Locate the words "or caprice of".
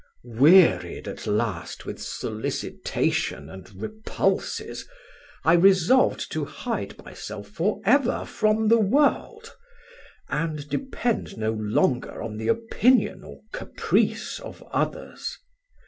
13.23-14.63